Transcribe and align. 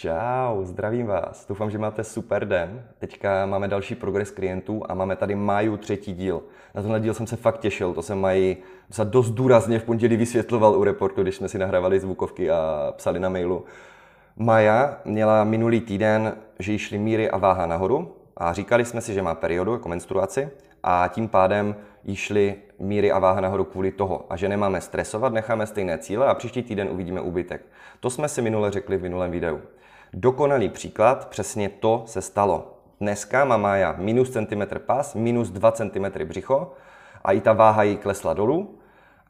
Čau, 0.00 0.64
zdravím 0.64 1.06
vás. 1.06 1.46
Doufám, 1.48 1.70
že 1.70 1.78
máte 1.78 2.04
super 2.04 2.48
den. 2.48 2.84
Teďka 2.98 3.46
máme 3.46 3.68
další 3.68 3.94
progres 3.94 4.30
klientů 4.30 4.82
a 4.88 4.94
máme 4.94 5.16
tady 5.16 5.34
Maju 5.34 5.76
třetí 5.76 6.14
díl. 6.14 6.42
Na 6.74 6.82
tenhle 6.82 7.00
díl 7.00 7.14
jsem 7.14 7.26
se 7.26 7.36
fakt 7.36 7.58
těšil, 7.58 7.94
to 7.94 8.02
jsem 8.02 8.20
Maji 8.20 8.62
za 8.88 9.04
dost 9.04 9.30
důrazně 9.30 9.78
v 9.78 9.84
pondělí 9.84 10.16
vysvětloval 10.16 10.74
u 10.74 10.84
reportu, 10.84 11.22
když 11.22 11.36
jsme 11.36 11.48
si 11.48 11.58
nahrávali 11.58 12.00
zvukovky 12.00 12.50
a 12.50 12.92
psali 12.96 13.20
na 13.20 13.28
mailu. 13.28 13.64
Maja 14.36 14.96
měla 15.04 15.44
minulý 15.44 15.80
týden, 15.80 16.36
že 16.58 16.72
jí 16.72 16.78
šly 16.78 16.98
míry 16.98 17.30
a 17.30 17.38
váha 17.38 17.66
nahoru 17.66 18.16
a 18.36 18.52
říkali 18.52 18.84
jsme 18.84 19.00
si, 19.00 19.14
že 19.14 19.22
má 19.22 19.34
periodu 19.34 19.72
jako 19.72 19.88
menstruaci 19.88 20.48
a 20.82 21.08
tím 21.08 21.28
pádem 21.28 21.76
jí 22.04 22.16
šly 22.16 22.54
míry 22.78 23.12
a 23.12 23.18
váha 23.18 23.40
nahoru 23.40 23.64
kvůli 23.64 23.92
toho 23.92 24.26
a 24.30 24.36
že 24.36 24.48
nemáme 24.48 24.80
stresovat, 24.80 25.32
necháme 25.32 25.66
stejné 25.66 25.98
cíle 25.98 26.26
a 26.26 26.34
příští 26.34 26.62
týden 26.62 26.88
uvidíme 26.90 27.20
úbytek. 27.20 27.62
To 28.00 28.10
jsme 28.10 28.28
si 28.28 28.42
minule 28.42 28.70
řekli 28.70 28.96
v 28.96 29.02
minulém 29.02 29.30
videu. 29.30 29.60
Dokonalý 30.12 30.68
příklad, 30.68 31.28
přesně 31.28 31.68
to 31.68 32.02
se 32.06 32.22
stalo. 32.22 32.74
Dneska 33.00 33.44
má 33.44 33.56
Mája 33.56 33.94
minus 33.98 34.30
centimetr 34.30 34.78
pas, 34.78 35.14
minus 35.14 35.50
2 35.50 35.72
cm 35.72 36.24
břicho 36.24 36.72
a 37.24 37.32
i 37.32 37.40
ta 37.40 37.52
váha 37.52 37.82
jí 37.82 37.96
klesla 37.96 38.34
dolů. 38.34 38.78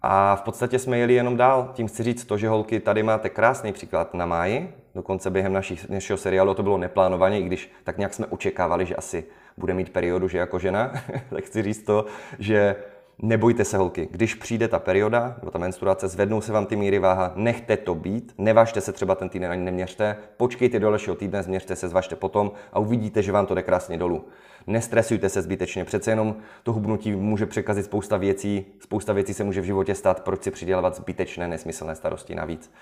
A 0.02 0.36
v 0.36 0.42
podstatě 0.42 0.78
jsme 0.78 0.98
jeli 0.98 1.14
jenom 1.14 1.36
dál. 1.36 1.70
Tím 1.72 1.88
chci 1.88 2.02
říct 2.02 2.24
to, 2.24 2.38
že 2.38 2.48
holky, 2.48 2.80
tady 2.80 3.02
máte 3.02 3.28
krásný 3.28 3.72
příklad 3.72 4.14
na 4.14 4.26
Máji. 4.26 4.74
Dokonce 4.94 5.30
během 5.30 5.52
našich, 5.52 5.88
našeho 5.88 6.16
seriálu 6.16 6.54
to 6.54 6.62
bylo 6.62 6.78
neplánovaně, 6.78 7.40
i 7.40 7.42
když 7.42 7.72
tak 7.84 7.98
nějak 7.98 8.14
jsme 8.14 8.26
očekávali, 8.26 8.86
že 8.86 8.96
asi 8.96 9.24
bude 9.56 9.74
mít 9.74 9.92
periodu, 9.92 10.28
že 10.28 10.38
jako 10.38 10.58
žena. 10.58 10.92
tak 11.30 11.44
chci 11.44 11.62
říct 11.62 11.82
to, 11.82 12.06
že 12.38 12.76
Nebojte 13.22 13.64
se, 13.64 13.76
holky, 13.76 14.08
když 14.10 14.34
přijde 14.34 14.68
ta 14.68 14.78
perioda 14.78 15.36
nebo 15.40 15.50
ta 15.50 15.58
menstruace, 15.58 16.08
zvednou 16.08 16.40
se 16.40 16.52
vám 16.52 16.66
ty 16.66 16.76
míry 16.76 16.98
váha, 16.98 17.32
nechte 17.34 17.76
to 17.76 17.94
být, 17.94 18.34
nevažte 18.38 18.80
se 18.80 18.92
třeba 18.92 19.14
ten 19.14 19.28
týden 19.28 19.50
ani 19.50 19.64
neměřte, 19.64 20.16
počkejte 20.36 20.78
do 20.78 20.90
dalšího 20.90 21.16
týdne, 21.16 21.42
změřte 21.42 21.76
se, 21.76 21.88
zvažte 21.88 22.16
potom 22.16 22.52
a 22.72 22.78
uvidíte, 22.78 23.22
že 23.22 23.32
vám 23.32 23.46
to 23.46 23.54
jde 23.54 23.62
krásně 23.62 23.98
dolů. 23.98 24.24
Nestresujte 24.66 25.28
se 25.28 25.42
zbytečně, 25.42 25.84
přece 25.84 26.10
jenom 26.10 26.36
to 26.62 26.72
hubnutí 26.72 27.12
může 27.12 27.46
překazit 27.46 27.84
spousta 27.84 28.16
věcí, 28.16 28.66
spousta 28.80 29.12
věcí 29.12 29.34
se 29.34 29.44
může 29.44 29.60
v 29.60 29.64
životě 29.64 29.94
stát, 29.94 30.20
proč 30.20 30.42
si 30.42 30.50
přidělávat 30.50 30.96
zbytečné, 30.96 31.48
nesmyslné 31.48 31.94
starosti 31.94 32.34
navíc. 32.34 32.72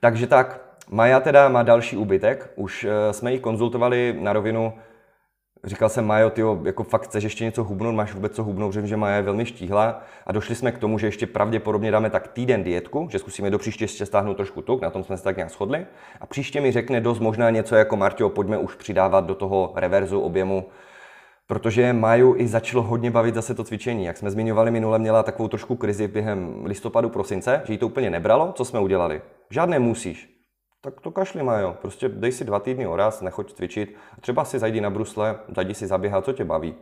Takže 0.00 0.26
tak, 0.26 0.60
Maja 0.90 1.20
teda 1.20 1.48
má 1.48 1.62
další 1.62 1.96
úbytek, 1.96 2.52
už 2.56 2.84
eh, 2.84 3.12
jsme 3.12 3.32
ji 3.32 3.38
konzultovali 3.38 4.16
na 4.20 4.32
rovinu, 4.32 4.72
Říkal 5.64 5.88
jsem, 5.88 6.06
Majo, 6.06 6.30
ty 6.30 6.42
jako 6.64 6.84
fakt 6.84 7.02
chceš 7.02 7.24
ještě 7.24 7.44
něco 7.44 7.64
hubnout, 7.64 7.94
máš 7.94 8.14
vůbec 8.14 8.32
co 8.34 8.44
hubnout, 8.44 8.74
že 8.74 8.96
Maja 8.96 9.16
je 9.16 9.22
velmi 9.22 9.46
štíhla 9.46 10.02
a 10.26 10.32
došli 10.32 10.54
jsme 10.54 10.72
k 10.72 10.78
tomu, 10.78 10.98
že 10.98 11.06
ještě 11.06 11.26
pravděpodobně 11.26 11.90
dáme 11.90 12.10
tak 12.10 12.28
týden 12.28 12.62
dietku, 12.62 13.08
že 13.10 13.18
zkusíme 13.18 13.50
do 13.50 13.58
příště 13.58 13.84
ještě 13.84 14.06
stáhnout 14.06 14.34
trošku 14.34 14.62
tuk, 14.62 14.82
na 14.82 14.90
tom 14.90 15.04
jsme 15.04 15.16
se 15.16 15.24
tak 15.24 15.36
nějak 15.36 15.50
shodli. 15.50 15.86
A 16.20 16.26
příště 16.26 16.60
mi 16.60 16.72
řekne 16.72 17.00
dost 17.00 17.20
možná 17.20 17.50
něco 17.50 17.74
jako 17.74 17.96
Marťo, 17.96 18.28
pojďme 18.28 18.58
už 18.58 18.74
přidávat 18.74 19.26
do 19.26 19.34
toho 19.34 19.72
reverzu 19.76 20.20
objemu, 20.20 20.68
protože 21.46 21.92
Maju 21.92 22.34
i 22.36 22.48
začalo 22.48 22.82
hodně 22.82 23.10
bavit 23.10 23.34
zase 23.34 23.54
to 23.54 23.64
cvičení. 23.64 24.04
Jak 24.04 24.16
jsme 24.16 24.30
zmiňovali 24.30 24.70
minule, 24.70 24.98
měla 24.98 25.22
takovou 25.22 25.48
trošku 25.48 25.76
krizi 25.76 26.08
během 26.08 26.64
listopadu, 26.64 27.08
prosince, 27.08 27.62
že 27.64 27.72
jí 27.72 27.78
to 27.78 27.86
úplně 27.86 28.10
nebralo. 28.10 28.52
Co 28.56 28.64
jsme 28.64 28.80
udělali? 28.80 29.22
Žádné 29.50 29.78
musíš 29.78 30.39
tak 30.80 31.00
to 31.00 31.10
kašli 31.10 31.42
majo. 31.42 31.76
Prostě 31.80 32.08
dej 32.08 32.32
si 32.32 32.44
dva 32.44 32.58
týdny 32.58 32.86
oraz, 32.86 33.20
nechoď 33.20 33.52
cvičit. 33.52 33.96
Třeba 34.20 34.44
si 34.44 34.58
zajdi 34.58 34.80
na 34.80 34.90
brusle, 34.90 35.38
zajdi 35.56 35.74
si 35.74 35.86
zaběhat, 35.86 36.24
co 36.24 36.32
tě 36.32 36.44
baví. 36.44 36.74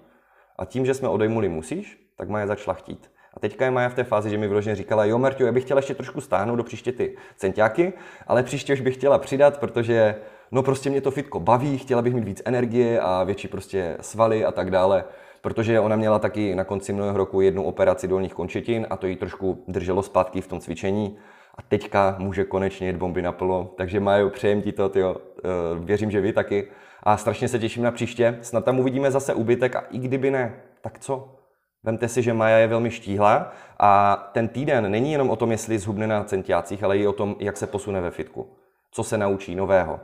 A 0.58 0.64
tím, 0.64 0.86
že 0.86 0.94
jsme 0.94 1.08
odejmuli 1.08 1.48
musíš, 1.48 2.10
tak 2.16 2.28
Maja 2.28 2.46
začala 2.46 2.74
chtít. 2.74 3.10
A 3.34 3.40
teďka 3.40 3.64
je 3.64 3.70
Maja 3.70 3.88
v 3.88 3.94
té 3.94 4.04
fázi, 4.04 4.30
že 4.30 4.38
mi 4.38 4.48
vyloženě 4.48 4.76
říkala, 4.76 5.04
jo 5.04 5.18
Marťo, 5.18 5.44
já 5.44 5.52
bych 5.52 5.64
chtěla 5.64 5.78
ještě 5.78 5.94
trošku 5.94 6.20
stáhnout 6.20 6.56
do 6.56 6.64
příště 6.64 6.92
ty 6.92 7.16
centiáky, 7.36 7.92
ale 8.26 8.42
příště 8.42 8.72
už 8.72 8.80
bych 8.80 8.94
chtěla 8.94 9.18
přidat, 9.18 9.60
protože 9.60 10.14
no 10.52 10.62
prostě 10.62 10.90
mě 10.90 11.00
to 11.00 11.10
fitko 11.10 11.40
baví, 11.40 11.78
chtěla 11.78 12.02
bych 12.02 12.14
mít 12.14 12.24
víc 12.24 12.42
energie 12.44 13.00
a 13.00 13.24
větší 13.24 13.48
prostě 13.48 13.96
svaly 14.00 14.44
a 14.44 14.52
tak 14.52 14.70
dále. 14.70 15.04
Protože 15.40 15.80
ona 15.80 15.96
měla 15.96 16.18
taky 16.18 16.54
na 16.54 16.64
konci 16.64 16.92
minulého 16.92 17.18
roku 17.18 17.40
jednu 17.40 17.64
operaci 17.64 18.08
dolních 18.08 18.34
končetin 18.34 18.86
a 18.90 18.96
to 18.96 19.06
jí 19.06 19.16
trošku 19.16 19.64
drželo 19.68 20.02
zpátky 20.02 20.40
v 20.40 20.46
tom 20.46 20.60
cvičení 20.60 21.18
a 21.58 21.62
teďka 21.62 22.16
může 22.18 22.44
konečně 22.44 22.86
jet 22.86 22.96
bomby 22.96 23.22
naplno. 23.22 23.70
Takže 23.76 24.00
Majo, 24.00 24.30
přejem 24.30 24.62
ti 24.62 24.72
to, 24.72 24.88
tyjo. 24.88 25.16
Eh, 25.38 25.78
věřím, 25.84 26.10
že 26.10 26.20
vy 26.20 26.32
taky. 26.32 26.68
A 27.02 27.16
strašně 27.16 27.48
se 27.48 27.58
těším 27.58 27.82
na 27.82 27.90
příště. 27.90 28.38
Snad 28.42 28.64
tam 28.64 28.78
uvidíme 28.78 29.10
zase 29.10 29.34
úbytek 29.34 29.76
a 29.76 29.80
i 29.90 29.98
kdyby 29.98 30.30
ne, 30.30 30.54
tak 30.80 30.98
co? 30.98 31.34
Vemte 31.82 32.08
si, 32.08 32.22
že 32.22 32.34
Maja 32.34 32.58
je 32.58 32.66
velmi 32.66 32.90
štíhla 32.90 33.52
a 33.78 34.16
ten 34.32 34.48
týden 34.48 34.90
není 34.90 35.12
jenom 35.12 35.30
o 35.30 35.36
tom, 35.36 35.50
jestli 35.50 35.78
zhubne 35.78 36.06
na 36.06 36.24
centiácích, 36.24 36.84
ale 36.84 36.98
i 36.98 37.06
o 37.06 37.12
tom, 37.12 37.36
jak 37.38 37.56
se 37.56 37.66
posune 37.66 38.00
ve 38.00 38.10
fitku. 38.10 38.56
Co 38.90 39.04
se 39.04 39.18
naučí 39.18 39.54
nového 39.54 40.00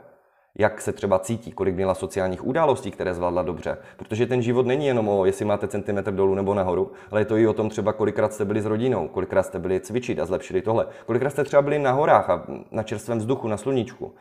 jak 0.55 0.81
se 0.81 0.93
třeba 0.93 1.19
cítí, 1.19 1.51
kolik 1.51 1.75
měla 1.75 1.93
sociálních 1.93 2.45
událostí, 2.45 2.91
které 2.91 3.13
zvládla 3.13 3.43
dobře. 3.43 3.77
Protože 3.97 4.25
ten 4.25 4.41
život 4.41 4.65
není 4.65 4.87
jenom 4.87 5.09
o, 5.09 5.25
jestli 5.25 5.45
máte 5.45 5.67
centimetr 5.67 6.11
dolů 6.11 6.35
nebo 6.35 6.53
nahoru, 6.53 6.91
ale 7.11 7.21
je 7.21 7.25
to 7.25 7.37
i 7.37 7.47
o 7.47 7.53
tom 7.53 7.69
třeba, 7.69 7.93
kolikrát 7.93 8.33
jste 8.33 8.45
byli 8.45 8.61
s 8.61 8.65
rodinou, 8.65 9.07
kolikrát 9.07 9.43
jste 9.43 9.59
byli 9.59 9.79
cvičit 9.79 10.19
a 10.19 10.25
zlepšili 10.25 10.61
tohle, 10.61 10.87
kolikrát 11.05 11.29
jste 11.29 11.43
třeba 11.43 11.61
byli 11.61 11.79
na 11.79 11.91
horách 11.91 12.29
a 12.29 12.43
na 12.71 12.83
čerstvém 12.83 13.17
vzduchu, 13.17 13.47
na 13.47 13.57
sluníčku. 13.57 14.13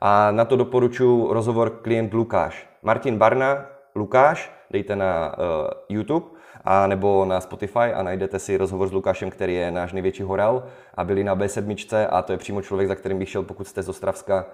A 0.00 0.30
na 0.30 0.44
to 0.44 0.56
doporučuji 0.56 1.32
rozhovor 1.32 1.70
klient 1.70 2.14
Lukáš. 2.14 2.68
Martin 2.82 3.18
Barna, 3.18 3.66
Lukáš, 3.94 4.52
dejte 4.70 4.96
na 4.96 5.34
uh, 5.38 5.44
YouTube 5.88 6.26
a 6.64 6.86
nebo 6.86 7.24
na 7.24 7.40
Spotify 7.40 7.92
a 7.94 8.02
najdete 8.02 8.38
si 8.38 8.56
rozhovor 8.56 8.88
s 8.88 8.92
Lukášem, 8.92 9.30
který 9.30 9.54
je 9.54 9.70
náš 9.70 9.92
největší 9.92 10.22
horal 10.22 10.64
a 10.94 11.04
byli 11.04 11.24
na 11.24 11.36
B7 11.36 12.06
a 12.10 12.22
to 12.22 12.32
je 12.32 12.38
přímo 12.38 12.62
člověk, 12.62 12.88
za 12.88 12.94
kterým 12.94 13.18
bych 13.18 13.28
šel, 13.28 13.42
pokud 13.42 13.66
jste 13.66 13.82
z 13.82 13.88
Ostravska 13.88 14.46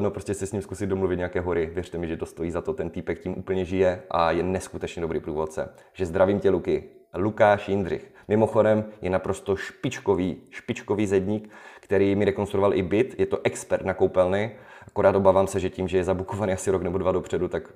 no 0.00 0.10
prostě 0.10 0.34
si 0.34 0.46
s 0.46 0.52
ním 0.52 0.62
zkusit 0.62 0.86
domluvit 0.86 1.16
nějaké 1.16 1.40
hory. 1.40 1.70
Věřte 1.74 1.98
mi, 1.98 2.08
že 2.08 2.16
to 2.16 2.26
stojí 2.26 2.50
za 2.50 2.60
to, 2.60 2.72
ten 2.72 2.90
týpek 2.90 3.20
tím 3.20 3.38
úplně 3.38 3.64
žije 3.64 4.02
a 4.10 4.30
je 4.30 4.42
neskutečně 4.42 5.02
dobrý 5.02 5.20
průvodce. 5.20 5.68
Že 5.92 6.06
zdravím 6.06 6.40
tě, 6.40 6.50
Luky. 6.50 6.84
Lukáš 7.14 7.68
Jindřich. 7.68 8.14
Mimochodem 8.28 8.84
je 9.02 9.10
naprosto 9.10 9.56
špičkový, 9.56 10.36
špičkový 10.50 11.06
zedník, 11.06 11.50
který 11.80 12.14
mi 12.14 12.24
rekonstruoval 12.24 12.74
i 12.74 12.82
byt. 12.82 13.14
Je 13.18 13.26
to 13.26 13.38
expert 13.44 13.84
na 13.84 13.94
koupelny. 13.94 14.56
Akorát 14.86 15.16
obávám 15.16 15.46
se, 15.46 15.60
že 15.60 15.70
tím, 15.70 15.88
že 15.88 15.96
je 15.96 16.04
zabukovaný 16.04 16.52
asi 16.52 16.70
rok 16.70 16.82
nebo 16.82 16.98
dva 16.98 17.12
dopředu, 17.12 17.48
tak 17.48 17.72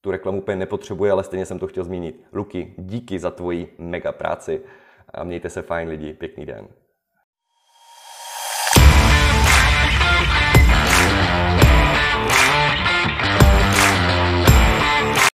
tu 0.00 0.10
reklamu 0.10 0.38
úplně 0.38 0.56
nepotřebuje, 0.56 1.12
ale 1.12 1.24
stejně 1.24 1.46
jsem 1.46 1.58
to 1.58 1.66
chtěl 1.66 1.84
zmínit. 1.84 2.24
Luky, 2.32 2.74
díky 2.78 3.18
za 3.18 3.30
tvoji 3.30 3.74
mega 3.78 4.12
práci 4.12 4.60
a 5.14 5.24
mějte 5.24 5.50
se 5.50 5.62
fajn 5.62 5.88
lidi. 5.88 6.12
Pěkný 6.12 6.46
den. 6.46 6.68